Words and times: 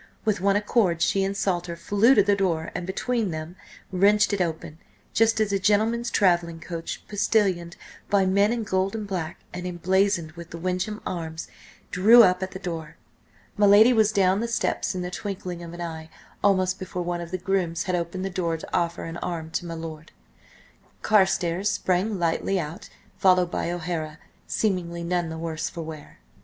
With 0.25 0.41
one 0.41 0.55
accord 0.55 0.99
she 1.03 1.23
and 1.23 1.37
Salter 1.37 1.75
flew 1.75 2.15
to 2.15 2.23
the 2.23 2.35
door, 2.35 2.71
and 2.73 2.87
between 2.87 3.29
them, 3.29 3.55
wrenched 3.91 4.33
it 4.33 4.41
open, 4.41 4.79
just 5.13 5.39
as 5.39 5.51
a 5.53 5.59
gentleman's 5.59 6.09
travelling 6.09 6.59
coach, 6.59 7.03
postillioned 7.07 7.77
by 8.09 8.25
men 8.25 8.51
in 8.51 8.63
gold 8.63 8.95
and 8.95 9.05
black, 9.05 9.41
and 9.53 9.67
emblazoned 9.67 10.31
with 10.31 10.49
the 10.49 10.57
Wyncham 10.57 11.01
arms, 11.05 11.49
drew 11.91 12.23
up 12.23 12.41
at 12.41 12.49
the 12.49 12.57
door. 12.57 12.95
My 13.57 13.67
lady 13.67 13.93
was 13.93 14.11
down 14.11 14.39
the 14.39 14.47
steps 14.47 14.95
in 14.95 15.03
the 15.03 15.11
twinkling 15.11 15.61
of 15.61 15.71
an 15.71 15.81
eye, 15.81 16.09
almost 16.43 16.79
before 16.79 17.03
one 17.03 17.21
of 17.21 17.29
the 17.29 17.37
grooms 17.37 17.83
had 17.83 17.93
opened 17.93 18.25
the 18.25 18.31
door 18.31 18.57
to 18.57 18.75
offer 18.75 19.03
an 19.03 19.17
arm 19.17 19.51
to 19.51 19.67
my 19.67 19.75
lord. 19.75 20.11
Carstares 21.03 21.69
sprang 21.69 22.17
lightly 22.17 22.59
out, 22.59 22.89
followed 23.19 23.51
by 23.51 23.69
O'Hara, 23.69 24.17
seemingly 24.47 25.03
none 25.03 25.29
the 25.29 25.37
worse 25.37 25.69
for 25.69 25.83
wear. 25.83 26.17